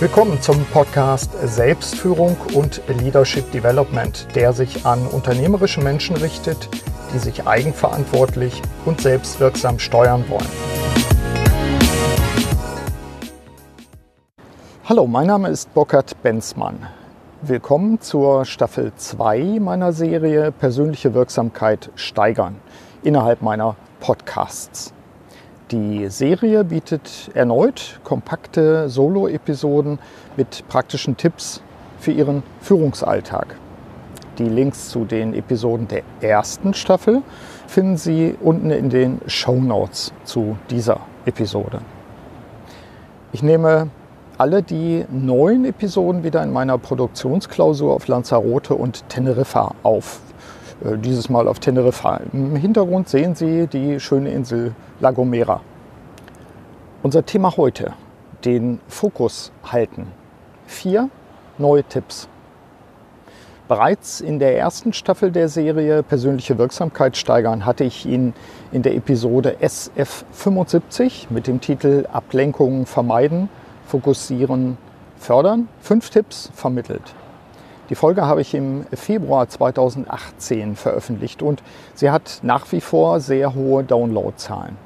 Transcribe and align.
Willkommen 0.00 0.40
zum 0.40 0.64
Podcast 0.66 1.32
Selbstführung 1.42 2.36
und 2.54 2.80
Leadership 2.86 3.50
Development, 3.50 4.28
der 4.36 4.52
sich 4.52 4.86
an 4.86 5.04
unternehmerische 5.08 5.80
Menschen 5.80 6.14
richtet, 6.14 6.68
die 7.12 7.18
sich 7.18 7.48
eigenverantwortlich 7.48 8.62
und 8.84 9.00
selbstwirksam 9.00 9.80
steuern 9.80 10.24
wollen. 10.28 10.46
Hallo, 14.84 15.08
mein 15.08 15.26
Name 15.26 15.48
ist 15.48 15.74
Burkhard 15.74 16.22
Benzmann. 16.22 16.86
Willkommen 17.42 18.00
zur 18.00 18.44
Staffel 18.44 18.92
2 18.94 19.58
meiner 19.58 19.92
Serie 19.92 20.52
Persönliche 20.52 21.12
Wirksamkeit 21.12 21.90
steigern 21.96 22.60
innerhalb 23.02 23.42
meiner 23.42 23.74
Podcasts. 23.98 24.94
Die 25.70 26.08
Serie 26.08 26.64
bietet 26.64 27.30
erneut 27.34 28.00
kompakte 28.02 28.88
Solo-Episoden 28.88 29.98
mit 30.34 30.66
praktischen 30.66 31.18
Tipps 31.18 31.60
für 31.98 32.10
Ihren 32.10 32.42
Führungsalltag. 32.62 33.56
Die 34.38 34.48
Links 34.48 34.88
zu 34.88 35.04
den 35.04 35.34
Episoden 35.34 35.86
der 35.86 36.04
ersten 36.22 36.72
Staffel 36.72 37.20
finden 37.66 37.98
Sie 37.98 38.34
unten 38.40 38.70
in 38.70 38.88
den 38.88 39.20
Show 39.26 39.56
Notes 39.56 40.14
zu 40.24 40.56
dieser 40.70 41.00
Episode. 41.26 41.80
Ich 43.32 43.42
nehme 43.42 43.90
alle 44.38 44.62
die 44.62 45.04
neuen 45.10 45.66
Episoden 45.66 46.24
wieder 46.24 46.42
in 46.42 46.50
meiner 46.50 46.78
Produktionsklausur 46.78 47.92
auf 47.92 48.08
Lanzarote 48.08 48.74
und 48.74 49.06
Teneriffa 49.10 49.74
auf. 49.82 50.20
Äh, 50.84 50.98
dieses 50.98 51.28
Mal 51.28 51.48
auf 51.48 51.58
Teneriffa. 51.58 52.20
Im 52.32 52.56
Hintergrund 52.56 53.08
sehen 53.08 53.34
Sie 53.34 53.66
die 53.66 54.00
schöne 54.00 54.30
Insel 54.30 54.74
La 55.00 55.10
Gomera. 55.10 55.60
Unser 57.02 57.24
Thema 57.24 57.56
heute, 57.56 57.92
den 58.44 58.80
Fokus 58.88 59.52
halten. 59.64 60.08
Vier 60.66 61.10
neue 61.58 61.84
Tipps. 61.84 62.28
Bereits 63.66 64.20
in 64.20 64.38
der 64.38 64.56
ersten 64.56 64.92
Staffel 64.92 65.30
der 65.30 65.48
Serie 65.48 66.02
Persönliche 66.02 66.56
Wirksamkeit 66.56 67.16
steigern 67.16 67.66
hatte 67.66 67.84
ich 67.84 68.06
Ihnen 68.06 68.32
in 68.72 68.82
der 68.82 68.94
Episode 68.94 69.58
SF75 69.60 71.26
mit 71.28 71.46
dem 71.46 71.60
Titel 71.60 72.06
Ablenkungen 72.10 72.86
vermeiden, 72.86 73.50
fokussieren, 73.86 74.78
fördern 75.18 75.68
fünf 75.80 76.08
Tipps 76.08 76.50
vermittelt. 76.54 77.14
Die 77.90 77.94
Folge 77.94 78.26
habe 78.26 78.42
ich 78.42 78.54
im 78.54 78.84
Februar 78.92 79.48
2018 79.48 80.76
veröffentlicht 80.76 81.42
und 81.42 81.62
sie 81.94 82.10
hat 82.10 82.40
nach 82.42 82.70
wie 82.72 82.82
vor 82.82 83.20
sehr 83.20 83.54
hohe 83.54 83.82
Downloadzahlen. 83.82 84.76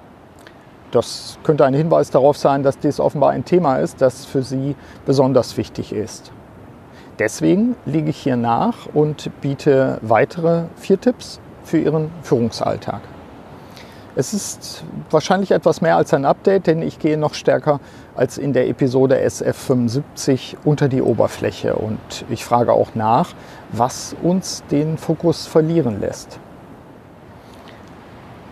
Das 0.92 1.38
könnte 1.42 1.64
ein 1.64 1.74
Hinweis 1.74 2.10
darauf 2.10 2.36
sein, 2.36 2.62
dass 2.62 2.78
dies 2.78 3.00
offenbar 3.00 3.30
ein 3.30 3.44
Thema 3.44 3.76
ist, 3.76 4.00
das 4.00 4.24
für 4.24 4.42
Sie 4.42 4.76
besonders 5.06 5.56
wichtig 5.56 5.92
ist. 5.92 6.30
Deswegen 7.18 7.76
liege 7.86 8.10
ich 8.10 8.18
hier 8.18 8.36
nach 8.36 8.86
und 8.92 9.30
biete 9.40 9.98
weitere 10.02 10.64
vier 10.76 11.00
Tipps 11.00 11.40
für 11.64 11.78
Ihren 11.78 12.10
Führungsalltag. 12.22 13.00
Es 14.14 14.34
ist 14.34 14.84
wahrscheinlich 15.10 15.52
etwas 15.52 15.80
mehr 15.80 15.96
als 15.96 16.12
ein 16.12 16.26
Update, 16.26 16.66
denn 16.66 16.82
ich 16.82 16.98
gehe 16.98 17.16
noch 17.16 17.32
stärker 17.32 17.80
als 18.14 18.36
in 18.36 18.52
der 18.52 18.68
Episode 18.68 19.16
SF75 19.26 20.56
unter 20.64 20.88
die 20.88 21.00
Oberfläche 21.00 21.76
und 21.76 21.98
ich 22.28 22.44
frage 22.44 22.72
auch 22.72 22.94
nach, 22.94 23.30
was 23.70 24.14
uns 24.22 24.64
den 24.70 24.98
Fokus 24.98 25.46
verlieren 25.46 26.00
lässt. 26.00 26.38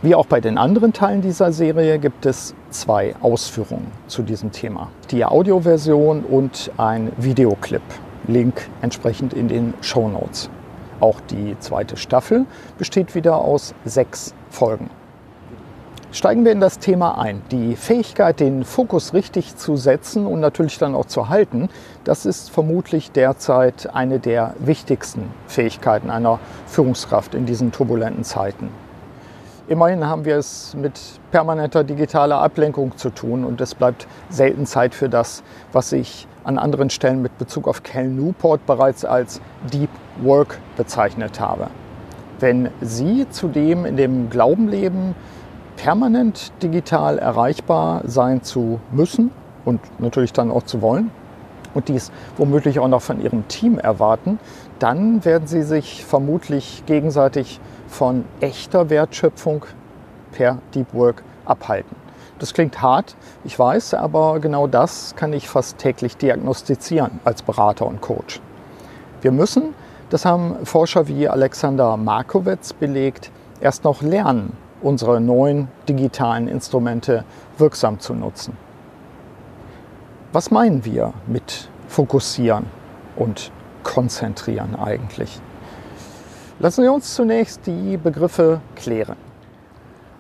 Wie 0.01 0.15
auch 0.15 0.25
bei 0.25 0.41
den 0.41 0.57
anderen 0.57 0.95
Teilen 0.95 1.21
dieser 1.21 1.53
Serie 1.53 1.99
gibt 1.99 2.25
es 2.25 2.55
zwei 2.71 3.15
Ausführungen 3.21 3.93
zu 4.07 4.23
diesem 4.23 4.53
Thema. 4.53 4.89
Die 5.11 5.27
Audioversion 5.27 6.25
und 6.25 6.71
ein 6.79 7.13
Videoclip. 7.19 7.83
Link 8.27 8.67
entsprechend 8.81 9.35
in 9.35 9.49
den 9.49 9.75
Show 9.83 10.09
Notes. 10.09 10.49
Auch 11.01 11.21
die 11.21 11.55
zweite 11.59 11.99
Staffel 11.99 12.47
besteht 12.79 13.15
wieder 13.15 13.37
aus 13.37 13.75
sechs 13.85 14.35
Folgen. 14.49 14.89
Steigen 16.13 16.45
wir 16.45 16.51
in 16.51 16.59
das 16.59 16.81
Thema 16.81 17.21
ein. 17.21 17.41
Die 17.53 17.77
Fähigkeit, 17.77 18.41
den 18.41 18.65
Fokus 18.65 19.15
richtig 19.15 19.55
zu 19.55 19.77
setzen 19.77 20.27
und 20.27 20.41
natürlich 20.41 20.77
dann 20.77 20.97
auch 20.97 21.07
zu 21.07 21.29
halten, 21.29 21.69
das 22.03 22.27
ist 22.27 22.51
vermutlich 22.51 23.13
derzeit 23.13 23.95
eine 23.95 24.19
der 24.19 24.55
wichtigsten 24.59 25.31
Fähigkeiten 25.47 26.11
einer 26.11 26.41
Führungskraft 26.67 27.37
in 27.37 27.47
diesen 27.47 27.71
turbulenten 27.71 28.25
Zeiten. 28.25 28.71
Immerhin 29.69 30.05
haben 30.05 30.25
wir 30.25 30.37
es 30.37 30.75
mit 30.75 30.99
permanenter 31.31 31.85
digitaler 31.85 32.41
Ablenkung 32.41 32.97
zu 32.97 33.11
tun 33.11 33.45
und 33.45 33.61
es 33.61 33.77
bleibt 33.77 34.09
selten 34.31 34.67
Zeit 34.67 34.97
für 34.97 35.09
das, 35.09 35.45
was 35.71 35.93
ich 35.93 36.27
an 36.43 36.59
anderen 36.59 36.91
Stellen 36.91 37.23
mit 37.23 37.39
Bezug 37.39 37.69
auf 37.69 37.85
Cal 37.85 38.09
Newport 38.09 38.67
bereits 38.67 39.05
als 39.05 39.41
Deep 39.73 39.91
Work 40.23 40.59
bezeichnet 40.77 41.39
habe. 41.39 41.69
Wenn 42.41 42.71
Sie 42.81 43.29
zudem 43.31 43.85
in 43.85 43.97
dem 43.97 44.29
Glauben 44.29 44.67
leben, 44.67 45.15
permanent 45.81 46.53
digital 46.63 47.19
erreichbar 47.19 48.03
sein 48.05 48.43
zu 48.43 48.81
müssen 48.93 49.31
und 49.65 49.81
natürlich 49.99 50.35
dann 50.35 50.51
auch 50.51 50.65
zu 50.65 50.83
wollen 50.83 51.11
und 51.73 51.89
dies 51.89 52.13
womöglich 52.37 52.79
auch 52.81 52.89
noch 52.89 53.01
von 53.01 53.19
ihrem 53.23 53.49
Team 53.49 53.79
erwarten, 53.79 54.39
dann 54.79 55.25
werden 55.25 55.47
sie 55.47 55.63
sich 55.63 56.05
vermutlich 56.05 56.83
gegenseitig 56.85 57.61
von 57.89 58.27
echter 58.41 58.91
Wertschöpfung 58.91 59.65
per 60.33 60.59
Deep 60.75 60.93
Work 60.93 61.23
abhalten. 61.47 61.97
Das 62.39 62.53
klingt 62.53 62.83
hart, 62.83 63.17
ich 63.45 63.59
weiß, 63.59 63.95
aber 63.95 64.39
genau 64.39 64.67
das 64.67 65.17
kann 65.17 65.33
ich 65.33 65.49
fast 65.49 65.79
täglich 65.79 66.19
diagnostizieren 66.19 67.21
als 67.25 67.41
Berater 67.41 67.87
und 67.87 68.03
Coach. 68.03 68.43
Wir 69.23 69.33
müssen, 69.33 69.75
das 70.11 70.27
haben 70.27 70.57
Forscher 70.65 71.09
wie 71.09 71.27
Alexander 71.27 71.97
Markowitz 71.97 72.75
belegt, 72.75 73.31
erst 73.63 73.85
noch 73.85 74.03
lernen, 74.03 74.59
unsere 74.83 75.21
neuen 75.21 75.69
digitalen 75.89 76.49
Instrumente 76.49 77.25
wirksam 77.59 78.01
zu 78.01 78.15
nutzen. 78.15 78.57
Was 80.33 80.51
meinen 80.51 80.85
wir 80.85 81.13
mit 81.27 81.69
fokussieren 81.89 82.67
und 83.17 83.51
konzentrieren 83.83 84.77
eigentlich? 84.77 85.41
Lassen 86.61 86.85
wir 86.85 86.93
uns 86.93 87.15
zunächst 87.15 87.67
die 87.67 87.97
Begriffe 87.97 88.61
klären. 88.77 89.17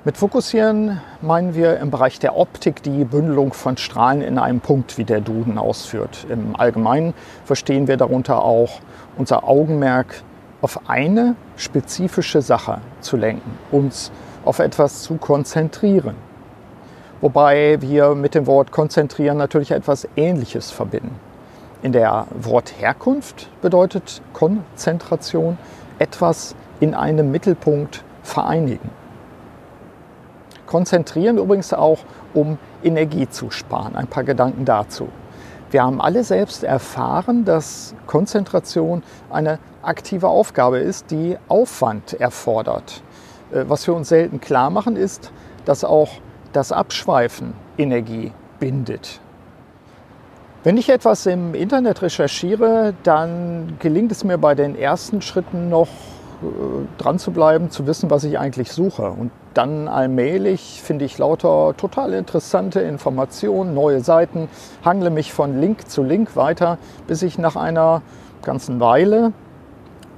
Mit 0.02 0.16
Fokussieren 0.16 0.98
meinen 1.20 1.54
wir 1.54 1.78
im 1.78 1.90
Bereich 1.90 2.18
der 2.18 2.34
Optik 2.34 2.82
die 2.82 3.04
Bündelung 3.04 3.52
von 3.52 3.76
Strahlen 3.76 4.22
in 4.22 4.38
einem 4.38 4.60
Punkt, 4.60 4.96
wie 4.96 5.04
der 5.04 5.20
Duden 5.20 5.58
ausführt. 5.58 6.26
Im 6.30 6.56
Allgemeinen 6.56 7.12
verstehen 7.44 7.86
wir 7.86 7.98
darunter 7.98 8.42
auch 8.42 8.80
unser 9.18 9.46
Augenmerk 9.46 10.22
auf 10.62 10.88
eine 10.88 11.36
spezifische 11.56 12.40
Sache 12.40 12.78
zu 13.00 13.18
lenken, 13.18 13.58
uns 13.70 14.10
auf 14.44 14.58
etwas 14.58 15.02
zu 15.02 15.16
konzentrieren. 15.16 16.16
Wobei 17.20 17.80
wir 17.80 18.14
mit 18.14 18.34
dem 18.34 18.46
Wort 18.46 18.72
konzentrieren 18.72 19.36
natürlich 19.36 19.72
etwas 19.72 20.08
Ähnliches 20.16 20.70
verbinden. 20.70 21.14
In 21.82 21.92
der 21.92 22.26
Wortherkunft 22.30 23.48
bedeutet 23.60 24.22
Konzentration 24.32 25.58
etwas 25.98 26.54
in 26.80 26.94
einem 26.94 27.30
Mittelpunkt 27.30 28.04
vereinigen. 28.22 28.90
Konzentrieren 30.66 31.38
übrigens 31.38 31.72
auch, 31.72 31.98
um 32.32 32.58
Energie 32.82 33.28
zu 33.28 33.50
sparen. 33.50 33.96
Ein 33.96 34.06
paar 34.06 34.24
Gedanken 34.24 34.64
dazu. 34.64 35.08
Wir 35.70 35.82
haben 35.82 36.00
alle 36.00 36.24
selbst 36.24 36.64
erfahren, 36.64 37.44
dass 37.44 37.94
Konzentration 38.06 39.02
eine 39.30 39.58
aktive 39.82 40.28
Aufgabe 40.28 40.78
ist, 40.78 41.10
die 41.10 41.36
Aufwand 41.48 42.14
erfordert. 42.14 43.02
Äh, 43.52 43.64
was 43.68 43.86
wir 43.86 43.94
uns 43.94 44.08
selten 44.08 44.40
klar 44.40 44.70
machen, 44.70 44.96
ist, 44.96 45.32
dass 45.64 45.84
auch 45.84 46.10
das 46.52 46.72
Abschweifen 46.72 47.52
Energie 47.78 48.32
bindet. 48.58 49.20
Wenn 50.62 50.76
ich 50.76 50.90
etwas 50.90 51.24
im 51.26 51.54
Internet 51.54 52.02
recherchiere, 52.02 52.92
dann 53.02 53.76
gelingt 53.78 54.12
es 54.12 54.24
mir 54.24 54.36
bei 54.36 54.54
den 54.54 54.76
ersten 54.76 55.22
Schritten 55.22 55.70
noch 55.70 55.88
äh, 55.88 56.86
dran 56.98 57.18
zu 57.18 57.30
bleiben, 57.30 57.70
zu 57.70 57.86
wissen, 57.86 58.10
was 58.10 58.24
ich 58.24 58.38
eigentlich 58.38 58.70
suche. 58.72 59.10
Und 59.10 59.30
dann 59.54 59.88
allmählich 59.88 60.82
finde 60.82 61.06
ich 61.06 61.16
lauter 61.16 61.74
total 61.76 62.12
interessante 62.12 62.80
Informationen, 62.80 63.74
neue 63.74 64.00
Seiten, 64.00 64.48
hangle 64.84 65.10
mich 65.10 65.32
von 65.32 65.60
Link 65.60 65.88
zu 65.88 66.02
Link 66.02 66.36
weiter, 66.36 66.78
bis 67.06 67.22
ich 67.22 67.38
nach 67.38 67.56
einer 67.56 68.02
ganzen 68.42 68.80
Weile, 68.80 69.32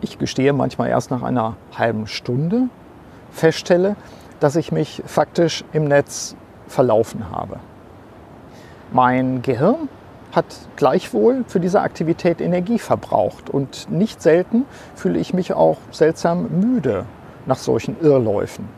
ich 0.01 0.19
gestehe 0.19 0.53
manchmal 0.53 0.89
erst 0.89 1.13
nach 1.13 1.23
einer 1.23 1.57
halben 1.79 2.09
Stunde, 2.09 2.69
feststelle, 3.33 3.97
dass 4.41 4.57
ich 4.57 4.73
mich 4.73 5.03
faktisch 5.07 5.65
im 5.73 5.85
Netz 5.85 6.37
verlaufen 6.67 7.31
habe. 7.31 7.59
Mein 8.93 9.43
Gehirn 9.43 9.89
hat 10.33 10.47
gleichwohl 10.77 11.45
für 11.47 11.61
diese 11.61 11.81
Aktivität 11.81 12.41
Energie 12.41 12.79
verbraucht 12.79 13.51
und 13.51 13.91
nicht 13.91 14.23
selten 14.23 14.65
fühle 14.95 15.19
ich 15.19 15.35
mich 15.35 15.53
auch 15.53 15.79
seltsam 15.91 16.49
müde 16.61 17.05
nach 17.47 17.59
solchen 17.59 17.97
Irrläufen. 18.01 18.69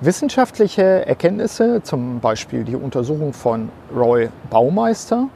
Wissenschaftliche 0.00 1.06
Erkenntnisse, 1.06 1.82
zum 1.84 2.18
Beispiel 2.18 2.64
die 2.64 2.74
Untersuchung 2.74 3.32
von 3.32 3.70
Roy 3.94 4.30
Baumeister 4.50 5.28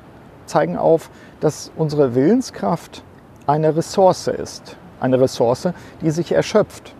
zeigen 0.46 0.76
auf, 0.76 1.10
dass 1.38 1.70
unsere 1.76 2.16
Willenskraft 2.16 3.04
eine 3.46 3.76
Ressource 3.76 4.26
ist. 4.26 4.76
Eine 4.98 5.20
Ressource, 5.20 5.68
die 6.00 6.10
sich 6.10 6.32
erschöpft. 6.32 6.94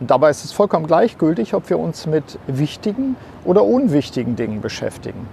Dabei 0.00 0.30
ist 0.30 0.44
es 0.44 0.52
vollkommen 0.52 0.86
gleichgültig, 0.86 1.54
ob 1.54 1.70
wir 1.70 1.78
uns 1.78 2.06
mit 2.06 2.38
wichtigen 2.46 3.16
oder 3.44 3.64
unwichtigen 3.64 4.34
Dingen 4.34 4.60
beschäftigen. 4.60 5.28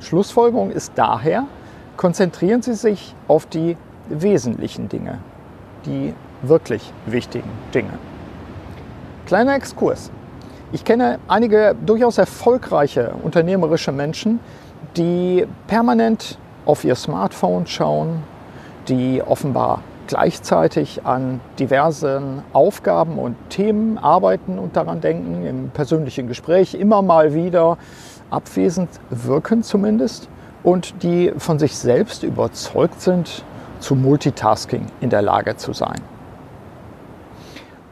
Schlussfolgerung 0.00 0.70
ist 0.70 0.92
daher, 0.94 1.44
konzentrieren 1.96 2.62
Sie 2.62 2.74
sich 2.74 3.14
auf 3.26 3.46
die 3.46 3.76
wesentlichen 4.08 4.88
Dinge, 4.88 5.18
die 5.84 6.14
wirklich 6.42 6.92
wichtigen 7.06 7.50
Dinge. 7.74 7.98
Kleiner 9.26 9.56
Exkurs. 9.56 10.12
Ich 10.70 10.84
kenne 10.84 11.18
einige 11.26 11.74
durchaus 11.84 12.18
erfolgreiche 12.18 13.12
unternehmerische 13.22 13.90
Menschen, 13.90 14.38
die 14.96 15.46
permanent 15.66 16.38
auf 16.64 16.84
ihr 16.84 16.94
Smartphone 16.94 17.66
schauen, 17.66 18.22
die 18.86 19.20
offenbar 19.20 19.82
gleichzeitig 20.08 21.06
an 21.06 21.40
diversen 21.58 22.42
Aufgaben 22.52 23.18
und 23.18 23.36
Themen 23.50 23.98
arbeiten 23.98 24.58
und 24.58 24.76
daran 24.76 25.00
denken, 25.00 25.46
im 25.46 25.70
persönlichen 25.70 26.26
Gespräch 26.26 26.74
immer 26.74 27.02
mal 27.02 27.34
wieder 27.34 27.78
abwesend 28.30 28.90
wirken 29.10 29.62
zumindest 29.62 30.28
und 30.62 31.02
die 31.02 31.32
von 31.38 31.58
sich 31.58 31.76
selbst 31.76 32.24
überzeugt 32.24 33.00
sind, 33.00 33.44
zu 33.78 33.94
Multitasking 33.94 34.86
in 35.00 35.10
der 35.10 35.22
Lage 35.22 35.56
zu 35.56 35.72
sein. 35.72 36.00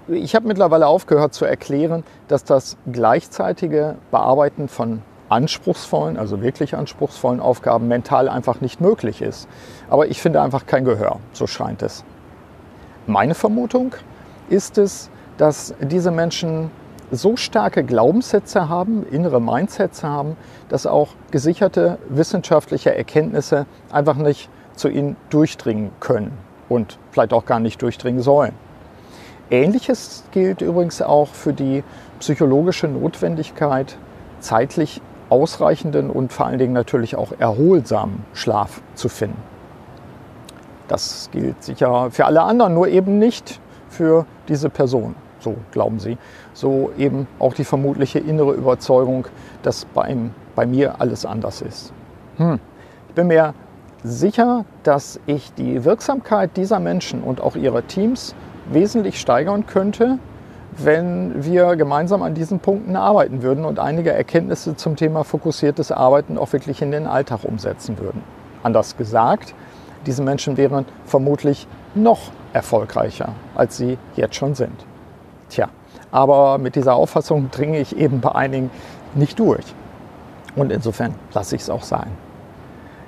Ich 0.08 0.34
habe 0.34 0.46
mittlerweile 0.46 0.86
aufgehört 0.86 1.34
zu 1.34 1.44
erklären, 1.44 2.04
dass 2.28 2.44
das 2.44 2.76
gleichzeitige 2.90 3.96
Bearbeiten 4.10 4.68
von 4.68 5.02
anspruchsvollen, 5.28 6.16
also 6.16 6.42
wirklich 6.42 6.76
anspruchsvollen 6.76 7.40
Aufgaben 7.40 7.88
mental 7.88 8.28
einfach 8.28 8.60
nicht 8.60 8.80
möglich 8.80 9.22
ist. 9.22 9.48
Aber 9.90 10.08
ich 10.08 10.20
finde 10.20 10.40
einfach 10.42 10.66
kein 10.66 10.84
Gehör, 10.84 11.18
so 11.32 11.46
scheint 11.46 11.82
es. 11.82 12.04
Meine 13.06 13.34
Vermutung 13.34 13.94
ist 14.48 14.78
es, 14.78 15.10
dass 15.36 15.74
diese 15.80 16.10
Menschen 16.10 16.70
so 17.10 17.36
starke 17.36 17.84
Glaubenssätze 17.84 18.68
haben, 18.68 19.06
innere 19.06 19.40
Mindsets 19.40 20.02
haben, 20.02 20.36
dass 20.68 20.86
auch 20.86 21.10
gesicherte 21.30 21.98
wissenschaftliche 22.08 22.94
Erkenntnisse 22.94 23.66
einfach 23.92 24.16
nicht 24.16 24.48
zu 24.74 24.88
ihnen 24.88 25.16
durchdringen 25.30 25.90
können 26.00 26.36
und 26.68 26.98
vielleicht 27.12 27.32
auch 27.32 27.46
gar 27.46 27.60
nicht 27.60 27.80
durchdringen 27.80 28.22
sollen. 28.22 28.52
Ähnliches 29.50 30.24
gilt 30.32 30.60
übrigens 30.60 31.00
auch 31.00 31.28
für 31.28 31.52
die 31.52 31.84
psychologische 32.18 32.88
Notwendigkeit, 32.88 33.96
zeitlich 34.40 35.00
ausreichenden 35.28 36.10
und 36.10 36.32
vor 36.32 36.46
allen 36.46 36.58
Dingen 36.58 36.72
natürlich 36.72 37.16
auch 37.16 37.32
erholsamen 37.38 38.24
Schlaf 38.32 38.80
zu 38.94 39.08
finden. 39.08 39.42
Das 40.88 41.30
gilt 41.32 41.62
sicher 41.62 42.10
für 42.10 42.26
alle 42.26 42.42
anderen, 42.42 42.74
nur 42.74 42.88
eben 42.88 43.18
nicht 43.18 43.60
für 43.88 44.26
diese 44.48 44.70
Person 44.70 45.16
so 45.46 45.56
glauben 45.70 46.00
sie, 46.00 46.18
so 46.54 46.90
eben 46.98 47.26
auch 47.38 47.54
die 47.54 47.64
vermutliche 47.64 48.18
innere 48.18 48.52
Überzeugung, 48.52 49.26
dass 49.62 49.84
bei, 49.84 50.16
bei 50.54 50.66
mir 50.66 51.00
alles 51.00 51.24
anders 51.24 51.62
ist. 51.62 51.92
Hm. 52.36 52.58
Ich 53.08 53.14
bin 53.14 53.28
mir 53.28 53.54
sicher, 54.02 54.64
dass 54.82 55.20
ich 55.26 55.52
die 55.54 55.84
Wirksamkeit 55.84 56.56
dieser 56.56 56.80
Menschen 56.80 57.22
und 57.22 57.40
auch 57.40 57.54
ihrer 57.56 57.86
Teams 57.86 58.34
wesentlich 58.70 59.20
steigern 59.20 59.66
könnte, 59.66 60.18
wenn 60.78 61.44
wir 61.44 61.76
gemeinsam 61.76 62.22
an 62.22 62.34
diesen 62.34 62.60
Punkten 62.60 62.96
arbeiten 62.96 63.42
würden 63.42 63.64
und 63.64 63.78
einige 63.78 64.12
Erkenntnisse 64.12 64.76
zum 64.76 64.96
Thema 64.96 65.24
fokussiertes 65.24 65.90
Arbeiten 65.90 66.38
auch 66.38 66.52
wirklich 66.52 66.82
in 66.82 66.90
den 66.90 67.06
Alltag 67.06 67.44
umsetzen 67.44 67.98
würden. 67.98 68.22
Anders 68.62 68.96
gesagt, 68.96 69.54
diese 70.06 70.22
Menschen 70.22 70.56
wären 70.56 70.84
vermutlich 71.04 71.66
noch 71.94 72.30
erfolgreicher, 72.52 73.30
als 73.54 73.76
sie 73.76 73.98
jetzt 74.14 74.34
schon 74.34 74.54
sind. 74.54 74.84
Tja, 75.48 75.68
aber 76.10 76.58
mit 76.58 76.76
dieser 76.76 76.94
Auffassung 76.94 77.50
dringe 77.50 77.78
ich 77.78 77.96
eben 77.96 78.20
bei 78.20 78.34
einigen 78.34 78.70
nicht 79.14 79.38
durch. 79.38 79.64
Und 80.54 80.72
insofern 80.72 81.14
lasse 81.32 81.56
ich 81.56 81.62
es 81.62 81.70
auch 81.70 81.82
sein. 81.82 82.10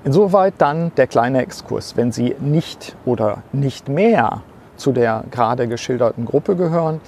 Insoweit 0.04 0.54
dann 0.58 0.92
der 0.96 1.06
kleine 1.06 1.42
Exkurs. 1.42 1.96
Wenn 1.96 2.12
Sie 2.12 2.36
nicht 2.38 2.96
oder 3.04 3.42
nicht 3.52 3.88
mehr 3.88 4.42
zu 4.76 4.92
der 4.92 5.24
gerade 5.30 5.66
geschilderten 5.66 6.24
Gruppe 6.24 6.56
gehören, 6.56 7.00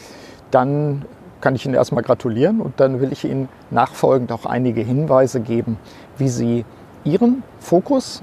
dann 0.51 1.05
kann 1.41 1.55
ich 1.55 1.65
Ihnen 1.65 1.75
erstmal 1.75 2.03
gratulieren 2.03 2.61
und 2.61 2.81
dann 2.81 3.01
will 3.01 3.13
ich 3.13 3.25
Ihnen 3.25 3.49
nachfolgend 3.71 4.33
auch 4.33 4.47
einige 4.47 4.83
Hinweise 4.83 5.41
geben, 5.41 5.79
wie 6.19 6.29
Sie 6.29 6.65
Ihren 7.05 7.43
Fokus 7.59 8.23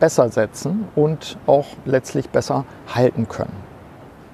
besser 0.00 0.28
setzen 0.28 0.88
und 0.94 1.38
auch 1.46 1.66
letztlich 1.84 2.30
besser 2.30 2.64
halten 2.94 3.28
können. 3.28 3.52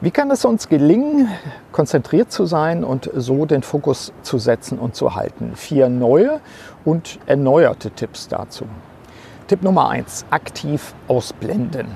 Wie 0.01 0.11
kann 0.11 0.33
es 0.33 0.45
uns 0.45 0.69
gelingen, 0.69 1.29
konzentriert 1.71 2.33
zu 2.33 2.45
sein 2.45 2.83
und 2.83 3.09
so 3.15 3.47
den 3.47 3.63
Fokus 3.63 4.13
zu 4.23 4.39
setzen 4.39 4.81
und 4.81 4.97
zu 4.97 5.15
halten? 5.15 5.53
Vier 5.55 5.89
neue 5.89 6.41
und 6.85 7.21
erneuerte 7.27 7.93
Tipps 7.93 8.27
dazu. 8.27 8.65
Tipp 9.47 9.63
Nummer 9.63 9.91
eins: 9.91 10.25
aktiv 10.31 10.95
ausblenden. 11.07 11.87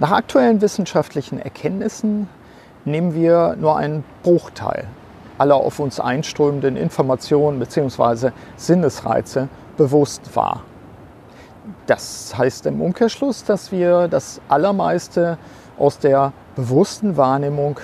Nach 0.00 0.10
aktuellen 0.10 0.60
wissenschaftlichen 0.60 1.38
Erkenntnissen 1.38 2.28
nehmen 2.84 3.14
wir 3.14 3.56
nur 3.58 3.76
einen 3.76 4.04
Bruchteil 4.22 4.86
aller 5.42 5.56
auf 5.56 5.80
uns 5.80 5.98
einströmenden 5.98 6.76
Informationen 6.76 7.58
bzw. 7.58 8.30
Sinnesreize 8.56 9.48
bewusst 9.76 10.36
wahr. 10.36 10.62
Das 11.86 12.36
heißt 12.38 12.66
im 12.66 12.80
Umkehrschluss, 12.80 13.42
dass 13.42 13.72
wir 13.72 14.06
das 14.06 14.40
Allermeiste 14.48 15.38
aus 15.78 15.98
der 15.98 16.32
bewussten 16.54 17.16
Wahrnehmung 17.16 17.80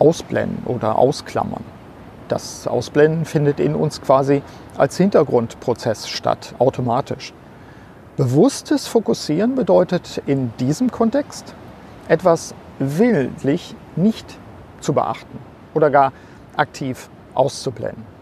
ausblenden 0.00 0.64
oder 0.66 0.98
ausklammern. 0.98 1.62
Das 2.26 2.66
Ausblenden 2.66 3.24
findet 3.24 3.60
in 3.60 3.76
uns 3.76 4.00
quasi 4.00 4.42
als 4.76 4.96
Hintergrundprozess 4.96 6.08
statt, 6.08 6.54
automatisch. 6.58 7.32
Bewusstes 8.16 8.88
Fokussieren 8.88 9.54
bedeutet 9.54 10.20
in 10.26 10.52
diesem 10.58 10.90
Kontext 10.90 11.54
etwas 12.08 12.54
willentlich 12.80 13.76
nicht 13.98 14.38
zu 14.80 14.92
beachten 14.92 15.38
oder 15.74 15.90
gar 15.90 16.12
aktiv 16.56 17.08
auszublenden. 17.34 18.18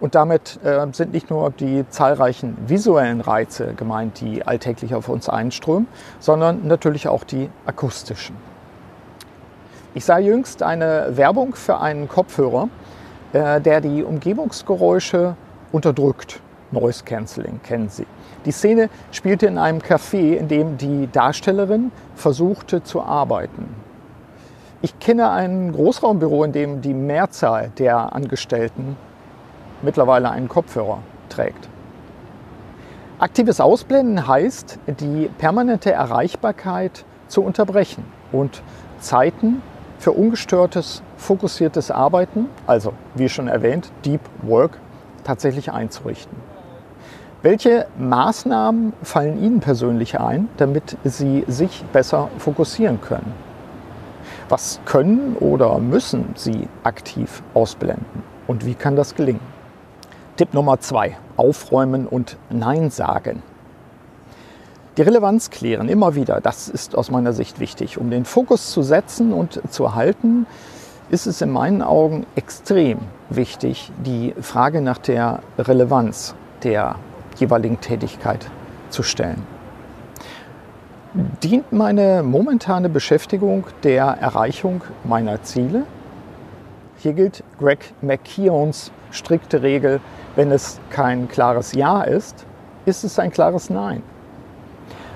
Und 0.00 0.14
damit 0.14 0.58
äh, 0.64 0.86
sind 0.92 1.12
nicht 1.12 1.30
nur 1.30 1.50
die 1.50 1.88
zahlreichen 1.88 2.56
visuellen 2.66 3.20
Reize 3.20 3.74
gemeint, 3.74 4.20
die 4.20 4.46
alltäglich 4.46 4.94
auf 4.94 5.08
uns 5.08 5.28
einströmen, 5.28 5.86
sondern 6.18 6.66
natürlich 6.66 7.08
auch 7.08 7.24
die 7.24 7.48
akustischen. 7.64 8.36
Ich 9.94 10.04
sah 10.04 10.18
jüngst 10.18 10.62
eine 10.62 11.16
Werbung 11.16 11.54
für 11.54 11.78
einen 11.78 12.08
Kopfhörer, 12.08 12.68
äh, 13.32 13.60
der 13.60 13.80
die 13.80 14.02
Umgebungsgeräusche 14.02 15.36
unterdrückt. 15.72 16.40
Noise 16.72 17.04
Cancelling 17.04 17.60
kennen 17.62 17.88
Sie. 17.88 18.06
Die 18.44 18.50
Szene 18.50 18.90
spielte 19.12 19.46
in 19.46 19.56
einem 19.56 19.78
Café, 19.78 20.36
in 20.36 20.48
dem 20.48 20.76
die 20.76 21.08
Darstellerin 21.10 21.92
versuchte 22.14 22.82
zu 22.82 23.00
arbeiten. 23.02 23.83
Ich 24.84 24.98
kenne 24.98 25.30
ein 25.30 25.72
Großraumbüro, 25.72 26.44
in 26.44 26.52
dem 26.52 26.82
die 26.82 26.92
Mehrzahl 26.92 27.70
der 27.78 28.14
Angestellten 28.14 28.98
mittlerweile 29.80 30.30
einen 30.30 30.46
Kopfhörer 30.46 30.98
trägt. 31.30 31.70
Aktives 33.18 33.62
Ausblenden 33.62 34.28
heißt, 34.28 34.78
die 35.00 35.30
permanente 35.38 35.90
Erreichbarkeit 35.90 37.06
zu 37.28 37.42
unterbrechen 37.42 38.04
und 38.30 38.62
Zeiten 38.98 39.62
für 39.98 40.12
ungestörtes, 40.12 41.02
fokussiertes 41.16 41.90
Arbeiten, 41.90 42.50
also 42.66 42.92
wie 43.14 43.30
schon 43.30 43.48
erwähnt, 43.48 43.90
Deep 44.04 44.20
Work, 44.42 44.78
tatsächlich 45.24 45.72
einzurichten. 45.72 46.36
Welche 47.40 47.86
Maßnahmen 47.96 48.92
fallen 49.02 49.42
Ihnen 49.42 49.60
persönlich 49.60 50.20
ein, 50.20 50.50
damit 50.58 50.98
Sie 51.04 51.44
sich 51.48 51.86
besser 51.90 52.28
fokussieren 52.36 53.00
können? 53.00 53.53
Was 54.48 54.80
können 54.84 55.36
oder 55.40 55.78
müssen 55.78 56.34
Sie 56.34 56.68
aktiv 56.82 57.42
ausblenden? 57.54 58.22
Und 58.46 58.66
wie 58.66 58.74
kann 58.74 58.94
das 58.94 59.14
gelingen? 59.14 59.40
Tipp 60.36 60.52
Nummer 60.52 60.80
zwei, 60.80 61.16
aufräumen 61.36 62.06
und 62.06 62.36
Nein 62.50 62.90
sagen. 62.90 63.42
Die 64.96 65.02
Relevanz 65.02 65.50
klären, 65.50 65.88
immer 65.88 66.14
wieder, 66.14 66.40
das 66.40 66.68
ist 66.68 66.94
aus 66.94 67.10
meiner 67.10 67.32
Sicht 67.32 67.58
wichtig. 67.58 67.98
Um 67.98 68.10
den 68.10 68.24
Fokus 68.24 68.70
zu 68.70 68.82
setzen 68.82 69.32
und 69.32 69.60
zu 69.70 69.94
halten, 69.94 70.46
ist 71.08 71.26
es 71.26 71.40
in 71.40 71.50
meinen 71.50 71.82
Augen 71.82 72.26
extrem 72.36 72.98
wichtig, 73.30 73.90
die 74.04 74.34
Frage 74.40 74.80
nach 74.80 74.98
der 74.98 75.40
Relevanz 75.58 76.34
der 76.62 76.96
jeweiligen 77.36 77.80
Tätigkeit 77.80 78.50
zu 78.90 79.02
stellen. 79.02 79.53
Dient 81.16 81.70
meine 81.72 82.24
momentane 82.24 82.88
Beschäftigung 82.88 83.64
der 83.84 84.04
Erreichung 84.04 84.82
meiner 85.04 85.40
Ziele? 85.44 85.84
Hier 86.96 87.12
gilt 87.12 87.44
Greg 87.60 87.92
McKeowns 88.02 88.90
strikte 89.12 89.62
Regel, 89.62 90.00
wenn 90.34 90.50
es 90.50 90.80
kein 90.90 91.28
klares 91.28 91.72
Ja 91.72 92.02
ist, 92.02 92.44
ist 92.84 93.04
es 93.04 93.16
ein 93.20 93.30
klares 93.30 93.70
Nein. 93.70 94.02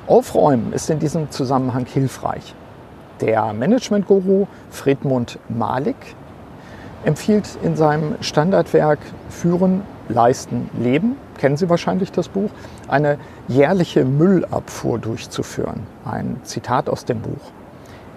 Aufräumen 0.07 0.73
ist 0.73 0.89
in 0.89 1.01
diesem 1.01 1.33
Zusammenhang 1.33 1.85
hilfreich. 1.85 2.55
Der 3.21 3.53
Management-Guru 3.53 4.47
Friedmund 4.71 5.41
Malik 5.49 6.15
empfiehlt 7.05 7.59
in 7.65 7.75
seinem 7.75 8.15
Standardwerk 8.21 9.01
Führen, 9.31 9.83
Leisten, 10.09 10.71
Leben, 10.79 11.17
kennen 11.39 11.57
Sie 11.57 11.69
wahrscheinlich 11.69 12.13
das 12.13 12.29
Buch, 12.29 12.51
eine 12.89 13.19
jährliche 13.47 14.05
Müllabfuhr 14.05 14.99
durchzuführen. 14.99 15.87
Ein 16.05 16.41
Zitat 16.45 16.89
aus 16.89 17.05
dem 17.05 17.21
Buch. 17.21 17.53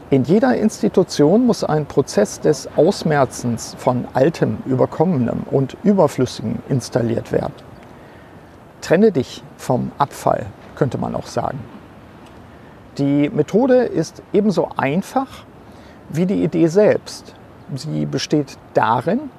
In 0.09 0.23
jeder 0.23 0.57
Institution 0.57 1.45
muss 1.45 1.63
ein 1.63 1.85
Prozess 1.85 2.41
des 2.41 2.67
Ausmerzens 2.75 3.75
von 3.77 4.05
Altem, 4.13 4.57
Überkommenem 4.65 5.43
und 5.49 5.77
Überflüssigem 5.83 6.59
installiert 6.67 7.31
werden. 7.31 7.53
Trenne 8.81 9.11
dich 9.13 9.41
vom 9.57 9.91
Abfall, 9.97 10.47
könnte 10.75 10.97
man 10.97 11.15
auch 11.15 11.27
sagen. 11.27 11.59
Die 12.97 13.29
Methode 13.29 13.83
ist 13.83 14.21
ebenso 14.33 14.69
einfach 14.75 15.45
wie 16.09 16.25
die 16.25 16.43
Idee 16.43 16.67
selbst. 16.67 17.33
Sie 17.73 18.05
besteht 18.05 18.57
darin, 18.73 19.29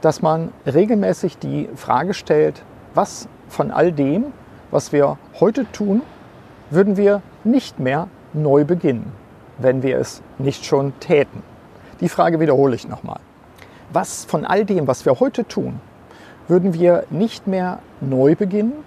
dass 0.00 0.22
man 0.22 0.52
regelmäßig 0.66 1.38
die 1.38 1.68
Frage 1.74 2.14
stellt, 2.14 2.62
was 2.94 3.28
von 3.48 3.70
all 3.70 3.92
dem, 3.92 4.26
was 4.70 4.92
wir 4.92 5.18
heute 5.40 5.70
tun, 5.72 6.02
würden 6.70 6.96
wir 6.96 7.22
nicht 7.44 7.78
mehr 7.78 8.08
neu 8.32 8.64
beginnen, 8.64 9.12
wenn 9.58 9.82
wir 9.82 9.98
es 9.98 10.22
nicht 10.38 10.64
schon 10.64 10.98
täten. 11.00 11.42
Die 12.00 12.08
Frage 12.08 12.40
wiederhole 12.40 12.76
ich 12.76 12.88
nochmal. 12.88 13.20
Was 13.92 14.24
von 14.24 14.44
all 14.44 14.64
dem, 14.64 14.86
was 14.86 15.06
wir 15.06 15.18
heute 15.18 15.46
tun, 15.46 15.80
würden 16.46 16.74
wir 16.74 17.04
nicht 17.10 17.46
mehr 17.46 17.80
neu 18.00 18.34
beginnen, 18.34 18.84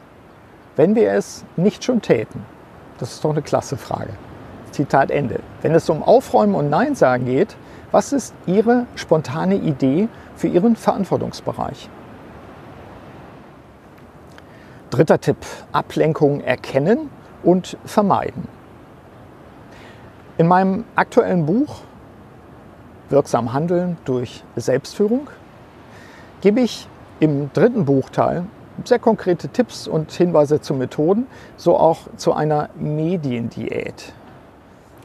wenn 0.75 0.95
wir 0.95 1.11
es 1.13 1.43
nicht 1.57 1.83
schon 1.83 2.01
täten? 2.01 2.45
Das 2.99 3.13
ist 3.13 3.23
doch 3.23 3.31
eine 3.31 3.41
klasse 3.41 3.77
Frage. 3.77 4.11
Zitat 4.71 5.11
Ende. 5.11 5.39
Wenn 5.61 5.73
es 5.73 5.89
um 5.89 6.03
Aufräumen 6.03 6.55
und 6.55 6.69
Nein 6.69 6.95
sagen 6.95 7.25
geht, 7.25 7.57
was 7.91 8.13
ist 8.13 8.33
Ihre 8.45 8.85
spontane 8.95 9.55
Idee 9.55 10.07
für 10.41 10.48
Ihren 10.48 10.75
Verantwortungsbereich? 10.75 11.88
Dritter 14.89 15.21
Tipp, 15.21 15.38
Ablenkung 15.71 16.41
erkennen 16.41 17.12
und 17.43 17.77
vermeiden. 17.86 18.48
In 20.39 20.48
meinem 20.48 20.86
aktuellen 20.95 21.45
Buch 21.45 21.81
Wirksam 23.10 23.53
Handeln 23.53 23.98
durch 24.05 24.43
Selbstführung 24.55 25.27
gebe 26.41 26.62
ich 26.62 26.88
im 27.19 27.53
dritten 27.53 27.86
Buchteil 27.86 28.45
sehr 28.83 28.98
konkrete 28.98 29.48
Tipps 29.50 29.88
und 29.88 30.12
Hinweise 30.12 30.60
zu 30.60 30.74
Methoden, 30.74 31.27
so 31.55 31.77
auch 31.77 32.00
zu 32.17 32.33
einer 32.33 32.69
Mediendiät. 32.75 34.13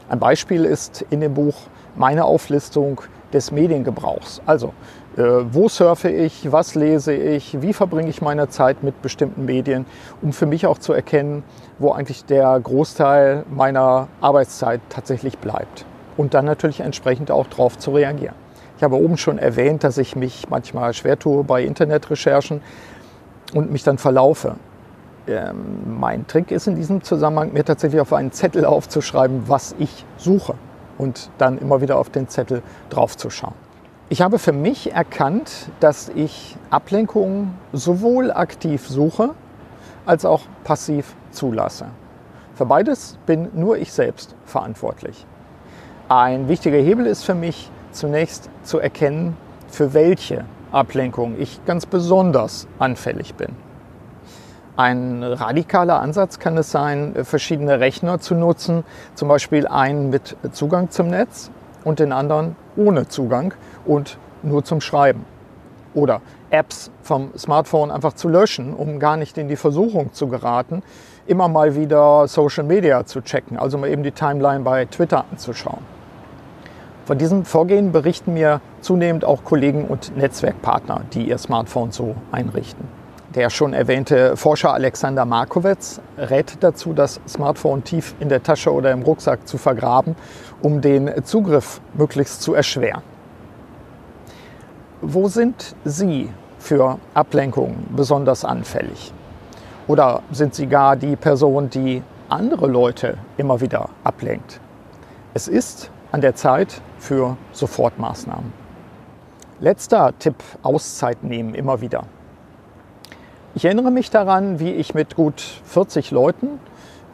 Ein 0.09 0.17
Beispiel 0.17 0.65
ist 0.65 1.05
in 1.11 1.21
dem 1.21 1.35
Buch 1.35 1.55
meine 1.95 2.25
Auflistung 2.25 3.01
des 3.33 3.51
Mediengebrauchs. 3.51 4.41
Also, 4.45 4.73
äh, 5.17 5.23
wo 5.51 5.67
surfe 5.67 6.09
ich, 6.09 6.51
was 6.51 6.75
lese 6.75 7.13
ich, 7.13 7.61
wie 7.61 7.73
verbringe 7.73 8.09
ich 8.09 8.21
meine 8.21 8.49
Zeit 8.49 8.83
mit 8.83 9.01
bestimmten 9.01 9.45
Medien, 9.45 9.85
um 10.21 10.31
für 10.31 10.45
mich 10.45 10.67
auch 10.67 10.77
zu 10.77 10.93
erkennen, 10.93 11.43
wo 11.79 11.91
eigentlich 11.91 12.25
der 12.25 12.59
Großteil 12.59 13.43
meiner 13.49 14.07
Arbeitszeit 14.21 14.79
tatsächlich 14.89 15.37
bleibt. 15.39 15.85
Und 16.17 16.33
dann 16.33 16.45
natürlich 16.45 16.81
entsprechend 16.81 17.31
auch 17.31 17.47
darauf 17.47 17.77
zu 17.77 17.91
reagieren. 17.91 18.35
Ich 18.77 18.83
habe 18.83 18.95
oben 18.95 19.17
schon 19.17 19.39
erwähnt, 19.39 19.83
dass 19.83 19.97
ich 19.97 20.15
mich 20.15 20.49
manchmal 20.49 20.93
schwer 20.93 21.17
tue 21.17 21.43
bei 21.43 21.63
Internetrecherchen 21.63 22.61
und 23.53 23.71
mich 23.71 23.83
dann 23.83 23.97
verlaufe. 23.97 24.55
Ähm, 25.27 25.99
mein 25.99 26.27
Trick 26.27 26.51
ist 26.51 26.67
in 26.67 26.75
diesem 26.75 27.01
Zusammenhang, 27.01 27.53
mir 27.53 27.65
tatsächlich 27.65 28.01
auf 28.01 28.13
einen 28.13 28.31
Zettel 28.31 28.65
aufzuschreiben, 28.65 29.43
was 29.47 29.75
ich 29.79 30.05
suche 30.17 30.53
und 30.97 31.29
dann 31.37 31.57
immer 31.57 31.81
wieder 31.81 31.97
auf 31.97 32.09
den 32.09 32.27
Zettel 32.27 32.61
draufzuschauen. 32.89 33.53
Ich 34.09 34.21
habe 34.21 34.39
für 34.39 34.53
mich 34.53 34.93
erkannt, 34.93 35.69
dass 35.79 36.09
ich 36.09 36.55
Ablenkungen 36.69 37.55
sowohl 37.73 38.31
aktiv 38.31 38.87
suche 38.87 39.31
als 40.05 40.23
auch 40.23 40.43
passiv 40.63 41.13
zulasse. 41.31 41.87
Für 42.55 42.65
beides 42.65 43.17
bin 43.25 43.49
nur 43.53 43.77
ich 43.77 43.91
selbst 43.91 44.33
verantwortlich. 44.45 45.25
Ein 46.09 46.47
wichtiger 46.47 46.77
Hebel 46.77 47.05
ist 47.05 47.23
für 47.23 47.35
mich 47.35 47.69
zunächst 47.91 48.49
zu 48.63 48.79
erkennen, 48.79 49.35
für 49.67 49.93
welche 49.93 50.45
Ablenkung 50.71 51.35
ich 51.37 51.63
ganz 51.65 51.85
besonders 51.85 52.67
anfällig 52.79 53.35
bin. 53.35 53.66
Ein 54.77 55.23
radikaler 55.23 55.99
Ansatz 55.99 56.37
kann 56.37 56.55
es 56.55 56.69
sein, 56.69 57.15
verschiedene 57.23 57.79
Rechner 57.79 58.19
zu 58.19 58.35
nutzen, 58.35 58.83
zum 59.15 59.27
Beispiel 59.27 59.65
einen 59.65 60.11
mit 60.11 60.37
Zugang 60.51 60.91
zum 60.91 61.07
Netz 61.07 61.49
und 61.83 61.97
den 61.97 62.11
anderen 62.11 62.55
ohne 62.75 63.07
Zugang 63.07 63.55
und 63.85 64.19
nur 64.43 64.63
zum 64.63 64.79
Schreiben. 64.79 65.25
Oder 65.95 66.21
Apps 66.51 66.91
vom 67.01 67.31
Smartphone 67.35 67.89
einfach 67.89 68.13
zu 68.13 68.29
löschen, 68.29 68.75
um 68.75 68.99
gar 68.99 69.17
nicht 69.17 69.39
in 69.39 69.47
die 69.47 69.55
Versuchung 69.55 70.13
zu 70.13 70.27
geraten, 70.27 70.83
immer 71.25 71.47
mal 71.47 71.75
wieder 71.75 72.27
Social 72.27 72.63
Media 72.63 73.03
zu 73.03 73.21
checken, 73.21 73.57
also 73.57 73.79
mal 73.79 73.89
eben 73.89 74.03
die 74.03 74.11
Timeline 74.11 74.59
bei 74.59 74.85
Twitter 74.85 75.25
anzuschauen. 75.31 75.83
Von 77.05 77.17
diesem 77.17 77.45
Vorgehen 77.45 77.91
berichten 77.91 78.35
mir 78.35 78.61
zunehmend 78.81 79.25
auch 79.25 79.43
Kollegen 79.43 79.85
und 79.85 80.15
Netzwerkpartner, 80.15 81.01
die 81.13 81.27
ihr 81.27 81.39
Smartphone 81.39 81.91
so 81.91 82.15
einrichten. 82.31 82.96
Der 83.37 83.51
schon 83.51 83.73
erwähnte 83.73 84.35
Forscher 84.35 84.73
Alexander 84.73 85.23
Markowitz 85.23 86.01
rät 86.17 86.57
dazu, 86.61 86.93
das 86.93 87.21
Smartphone 87.27 87.83
tief 87.83 88.15
in 88.19 88.29
der 88.29 88.41
Tasche 88.41 88.73
oder 88.73 88.91
im 88.91 89.03
Rucksack 89.03 89.47
zu 89.47 89.59
vergraben, 89.59 90.15
um 90.63 90.81
den 90.81 91.23
Zugriff 91.23 91.79
möglichst 91.93 92.41
zu 92.41 92.55
erschweren. 92.55 93.03
Wo 95.03 95.27
sind 95.27 95.75
Sie 95.85 96.31
für 96.57 96.97
Ablenkungen 97.13 97.85
besonders 97.95 98.43
anfällig? 98.43 99.13
Oder 99.85 100.23
sind 100.31 100.55
Sie 100.55 100.65
gar 100.65 100.95
die 100.95 101.15
Person, 101.15 101.69
die 101.69 102.01
andere 102.29 102.65
Leute 102.65 103.19
immer 103.37 103.61
wieder 103.61 103.89
ablenkt? 104.03 104.59
Es 105.35 105.47
ist 105.47 105.91
an 106.11 106.21
der 106.21 106.33
Zeit 106.33 106.81
für 106.97 107.37
Sofortmaßnahmen. 107.51 108.51
Letzter 109.59 110.17
Tipp, 110.17 110.37
Auszeit 110.63 111.23
nehmen 111.23 111.53
immer 111.53 111.81
wieder. 111.81 112.05
Ich 113.57 113.65
erinnere 113.65 113.89
mich 113.89 114.11
daran, 114.11 114.59
wie 114.59 114.69
ich 114.69 114.93
mit 114.93 115.15
gut 115.15 115.41
40 115.41 116.11
Leuten 116.11 116.59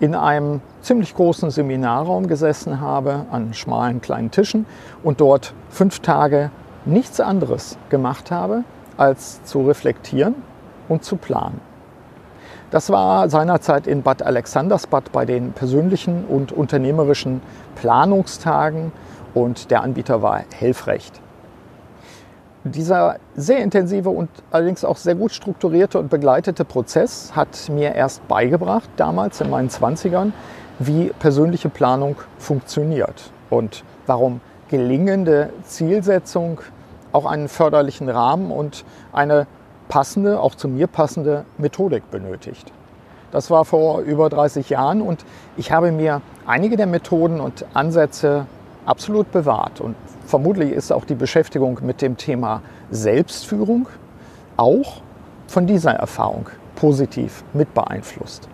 in 0.02 0.14
einem 0.14 0.60
ziemlich 0.82 1.16
großen 1.16 1.52
Seminarraum 1.52 2.28
gesessen 2.28 2.82
habe, 2.82 3.28
an 3.32 3.54
schmalen 3.54 4.02
kleinen 4.02 4.30
Tischen 4.30 4.66
und 5.04 5.22
dort 5.22 5.54
fünf 5.70 6.02
Tage 6.02 6.52
nichts 6.84 7.22
anderes 7.22 7.78
gemacht 7.88 8.30
habe, 8.30 8.66
als 8.98 9.42
zu 9.46 9.66
reflektieren 9.66 10.36
und 10.90 11.06
zu 11.06 11.16
planen. 11.16 11.62
Das 12.72 12.90
war 12.90 13.30
seinerzeit 13.30 13.88
in 13.88 14.02
Bad 14.02 14.22
Alexandersbad 14.22 15.14
bei 15.14 15.24
den 15.24 15.54
persönlichen 15.54 16.26
und 16.26 16.52
unternehmerischen 16.52 17.40
Planungstagen 17.76 18.92
und 19.34 19.72
der 19.72 19.82
Anbieter 19.82 20.22
war 20.22 20.42
Helfrecht. 20.54 21.23
Dieser 22.66 23.18
sehr 23.36 23.60
intensive 23.60 24.10
und 24.10 24.30
allerdings 24.50 24.86
auch 24.86 24.96
sehr 24.96 25.16
gut 25.16 25.34
strukturierte 25.34 26.00
und 26.00 26.10
begleitete 26.10 26.64
Prozess 26.64 27.36
hat 27.36 27.70
mir 27.70 27.94
erst 27.94 28.26
beigebracht, 28.30 28.90
damals 28.96 29.42
in 29.42 29.50
meinen 29.50 29.68
20ern, 29.68 30.32
wie 30.80 31.12
persönliche 31.20 31.68
Planung 31.68 32.16
funktioniert 32.38 33.32
und 33.50 33.84
warum 34.08 34.40
gelingende 34.70 35.50
Zielsetzung 35.66 36.62
auch 37.12 37.26
einen 37.26 37.50
förderlichen 37.50 38.08
Rahmen 38.08 38.50
und 38.50 38.86
eine 39.12 39.46
passende, 39.90 40.40
auch 40.40 40.56
zu 40.56 40.70
mir 40.70 40.88
passende 40.88 41.44
Methodik 41.58 42.10
benötigt. 42.12 42.72
Das 43.32 43.52
war 43.52 43.66
vor 43.66 44.00
über 44.00 44.30
30 44.30 44.70
Jahren 44.70 45.02
und 45.02 45.26
ich 45.58 45.72
habe 45.74 45.92
mir 45.92 46.22
einige 46.48 46.78
der 46.78 46.88
Methoden 46.88 47.42
und 47.42 47.66
Ansätze 47.74 48.46
absolut 48.86 49.32
bewahrt 49.32 49.82
und 49.82 49.96
vermutlich 50.26 50.72
ist 50.72 50.92
auch 50.92 51.06
die 51.06 51.16
Beschäftigung 51.16 51.80
mit 51.84 52.02
dem 52.02 52.18
Thema 52.18 52.62
Selbstführung 52.92 53.88
auch 54.58 55.02
von 55.48 55.68
dieser 55.68 55.92
Erfahrung 55.92 56.50
positiv 56.76 57.44
mit 57.54 57.74
beeinflusst. 57.74 58.48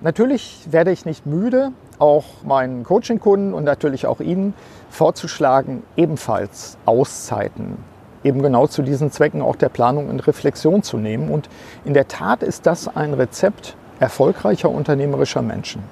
Natürlich 0.00 0.66
werde 0.70 0.90
ich 0.90 1.06
nicht 1.06 1.24
müde, 1.24 1.72
auch 1.98 2.24
meinen 2.44 2.84
Coaching-Kunden 2.84 3.54
und 3.54 3.64
natürlich 3.64 4.06
auch 4.06 4.20
Ihnen 4.20 4.52
vorzuschlagen, 4.90 5.82
ebenfalls 5.96 6.76
Auszeiten, 6.84 7.78
eben 8.22 8.42
genau 8.42 8.66
zu 8.66 8.82
diesen 8.82 9.10
Zwecken 9.10 9.40
auch 9.40 9.56
der 9.56 9.68
Planung 9.68 10.10
und 10.10 10.26
Reflexion 10.26 10.82
zu 10.82 10.98
nehmen. 10.98 11.30
Und 11.30 11.48
in 11.84 11.94
der 11.94 12.08
Tat 12.08 12.42
ist 12.42 12.66
das 12.66 12.94
ein 12.94 13.14
Rezept 13.14 13.76
erfolgreicher 14.00 14.68
unternehmerischer 14.68 15.40
Menschen. 15.40 15.82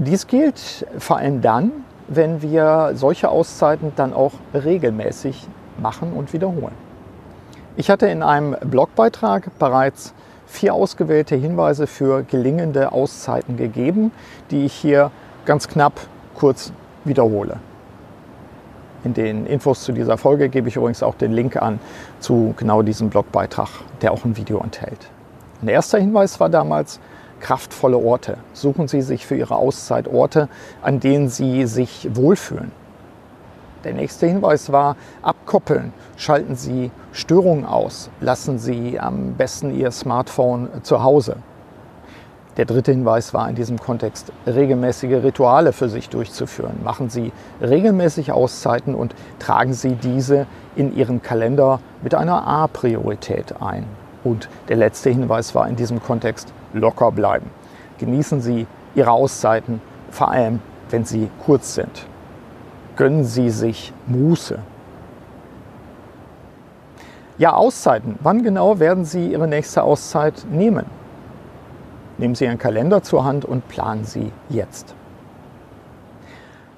Dies 0.00 0.28
gilt 0.28 0.86
vor 0.98 1.16
allem 1.16 1.40
dann, 1.40 1.72
wenn 2.06 2.40
wir 2.40 2.92
solche 2.94 3.28
Auszeiten 3.28 3.92
dann 3.96 4.12
auch 4.12 4.32
regelmäßig 4.54 5.48
machen 5.76 6.12
und 6.12 6.32
wiederholen. 6.32 6.74
Ich 7.76 7.90
hatte 7.90 8.06
in 8.06 8.22
einem 8.22 8.56
Blogbeitrag 8.60 9.50
bereits 9.58 10.14
vier 10.46 10.74
ausgewählte 10.74 11.34
Hinweise 11.34 11.88
für 11.88 12.22
gelingende 12.22 12.92
Auszeiten 12.92 13.56
gegeben, 13.56 14.12
die 14.52 14.64
ich 14.64 14.72
hier 14.72 15.10
ganz 15.44 15.66
knapp 15.66 16.00
kurz 16.36 16.72
wiederhole. 17.04 17.56
In 19.02 19.14
den 19.14 19.46
Infos 19.46 19.82
zu 19.82 19.92
dieser 19.92 20.16
Folge 20.16 20.48
gebe 20.48 20.68
ich 20.68 20.76
übrigens 20.76 21.02
auch 21.02 21.16
den 21.16 21.32
Link 21.32 21.60
an 21.60 21.80
zu 22.20 22.54
genau 22.56 22.82
diesem 22.82 23.10
Blogbeitrag, 23.10 23.68
der 24.00 24.12
auch 24.12 24.24
ein 24.24 24.36
Video 24.36 24.60
enthält. 24.60 25.10
Ein 25.60 25.68
erster 25.68 25.98
Hinweis 25.98 26.38
war 26.38 26.48
damals, 26.48 27.00
kraftvolle 27.40 27.98
Orte. 27.98 28.38
Suchen 28.52 28.88
Sie 28.88 29.02
sich 29.02 29.26
für 29.26 29.36
Ihre 29.36 29.56
Auszeit 29.56 30.08
Orte, 30.08 30.48
an 30.82 31.00
denen 31.00 31.28
Sie 31.28 31.66
sich 31.66 32.08
wohlfühlen. 32.12 32.72
Der 33.84 33.94
nächste 33.94 34.26
Hinweis 34.26 34.72
war, 34.72 34.96
abkoppeln. 35.22 35.92
Schalten 36.16 36.56
Sie 36.56 36.90
Störungen 37.12 37.64
aus. 37.64 38.10
Lassen 38.20 38.58
Sie 38.58 38.98
am 38.98 39.34
besten 39.34 39.72
Ihr 39.72 39.92
Smartphone 39.92 40.68
zu 40.82 41.02
Hause. 41.02 41.36
Der 42.56 42.64
dritte 42.64 42.90
Hinweis 42.90 43.32
war 43.34 43.48
in 43.48 43.54
diesem 43.54 43.78
Kontext, 43.78 44.32
regelmäßige 44.44 45.22
Rituale 45.22 45.72
für 45.72 45.88
sich 45.88 46.08
durchzuführen. 46.08 46.80
Machen 46.82 47.08
Sie 47.08 47.30
regelmäßig 47.60 48.32
Auszeiten 48.32 48.96
und 48.96 49.14
tragen 49.38 49.74
Sie 49.74 49.94
diese 49.94 50.46
in 50.74 50.96
Ihren 50.96 51.22
Kalender 51.22 51.78
mit 52.02 52.16
einer 52.16 52.48
A-Priorität 52.48 53.62
ein. 53.62 53.84
Und 54.24 54.48
der 54.68 54.76
letzte 54.76 55.10
Hinweis 55.10 55.54
war 55.54 55.68
in 55.68 55.76
diesem 55.76 56.02
Kontext, 56.02 56.52
locker 56.72 57.12
bleiben. 57.12 57.50
Genießen 57.98 58.40
Sie 58.40 58.66
Ihre 58.94 59.10
Auszeiten, 59.10 59.80
vor 60.10 60.30
allem 60.30 60.60
wenn 60.90 61.04
sie 61.04 61.30
kurz 61.44 61.74
sind. 61.74 62.06
Gönnen 62.96 63.24
Sie 63.24 63.50
sich 63.50 63.92
Muße. 64.06 64.58
Ja, 67.38 67.54
Auszeiten. 67.54 68.18
Wann 68.20 68.42
genau 68.42 68.80
werden 68.80 69.04
Sie 69.04 69.30
Ihre 69.30 69.46
nächste 69.46 69.82
Auszeit 69.82 70.46
nehmen? 70.50 70.86
Nehmen 72.16 72.34
Sie 72.34 72.46
Ihren 72.46 72.58
Kalender 72.58 73.02
zur 73.02 73.24
Hand 73.24 73.44
und 73.44 73.68
planen 73.68 74.04
Sie 74.04 74.32
jetzt. 74.48 74.94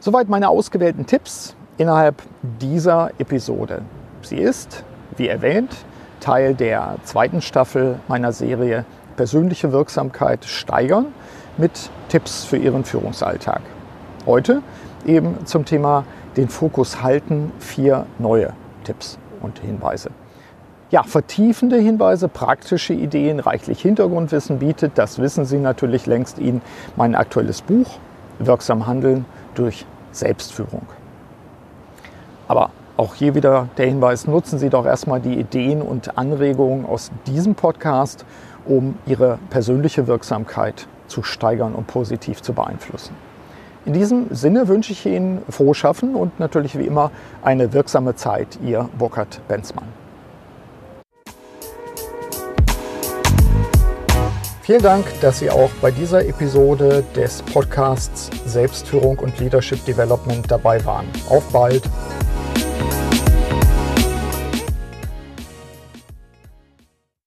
Soweit 0.00 0.28
meine 0.28 0.50
ausgewählten 0.50 1.06
Tipps 1.06 1.56
innerhalb 1.78 2.22
dieser 2.42 3.10
Episode. 3.18 3.82
Sie 4.22 4.36
ist, 4.36 4.84
wie 5.16 5.28
erwähnt, 5.28 5.74
Teil 6.20 6.54
der 6.54 6.96
zweiten 7.04 7.40
Staffel 7.40 7.98
meiner 8.08 8.32
Serie 8.32 8.84
Persönliche 9.20 9.70
Wirksamkeit 9.70 10.46
steigern 10.46 11.08
mit 11.58 11.90
Tipps 12.08 12.44
für 12.44 12.56
Ihren 12.56 12.84
Führungsalltag. 12.84 13.60
Heute 14.24 14.62
eben 15.04 15.44
zum 15.44 15.66
Thema 15.66 16.06
den 16.38 16.48
Fokus 16.48 17.02
halten, 17.02 17.52
vier 17.58 18.06
neue 18.18 18.54
Tipps 18.84 19.18
und 19.42 19.58
Hinweise. 19.58 20.08
Ja, 20.90 21.02
vertiefende 21.02 21.76
Hinweise, 21.76 22.28
praktische 22.28 22.94
Ideen, 22.94 23.40
reichlich 23.40 23.82
Hintergrundwissen 23.82 24.58
bietet, 24.58 24.92
das 24.94 25.18
wissen 25.18 25.44
Sie 25.44 25.58
natürlich 25.58 26.06
längst 26.06 26.38
Ihnen, 26.38 26.62
mein 26.96 27.14
aktuelles 27.14 27.60
Buch 27.60 27.98
Wirksam 28.38 28.86
Handeln 28.86 29.26
durch 29.54 29.84
Selbstführung. 30.12 30.86
Aber 32.48 32.70
auch 33.00 33.14
hier 33.14 33.34
wieder 33.34 33.68
der 33.78 33.86
Hinweis, 33.86 34.26
nutzen 34.26 34.58
Sie 34.58 34.68
doch 34.68 34.84
erstmal 34.84 35.20
die 35.20 35.40
Ideen 35.40 35.80
und 35.80 36.18
Anregungen 36.18 36.84
aus 36.84 37.10
diesem 37.26 37.54
Podcast, 37.54 38.26
um 38.66 38.98
Ihre 39.06 39.38
persönliche 39.48 40.06
Wirksamkeit 40.06 40.86
zu 41.08 41.22
steigern 41.22 41.74
und 41.74 41.86
positiv 41.86 42.42
zu 42.42 42.52
beeinflussen. 42.52 43.14
In 43.86 43.94
diesem 43.94 44.26
Sinne 44.34 44.68
wünsche 44.68 44.92
ich 44.92 45.06
Ihnen 45.06 45.40
frohes 45.48 45.78
Schaffen 45.78 46.14
und 46.14 46.38
natürlich 46.38 46.78
wie 46.78 46.84
immer 46.84 47.10
eine 47.42 47.72
wirksame 47.72 48.16
Zeit. 48.16 48.58
Ihr 48.62 48.90
Burkhard 48.98 49.40
Benzmann. 49.48 49.88
Vielen 54.60 54.82
Dank, 54.82 55.06
dass 55.22 55.38
Sie 55.38 55.48
auch 55.48 55.70
bei 55.80 55.90
dieser 55.90 56.26
Episode 56.26 57.02
des 57.16 57.40
Podcasts 57.40 58.30
Selbstführung 58.44 59.18
und 59.20 59.40
Leadership 59.40 59.82
Development 59.86 60.48
dabei 60.50 60.84
waren. 60.84 61.06
Auf 61.30 61.50
bald! 61.50 61.82